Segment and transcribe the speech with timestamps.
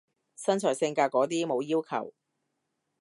[0.35, 2.11] 身材性格嗰啲冇要求？